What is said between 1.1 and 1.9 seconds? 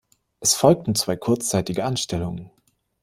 kurzzeitige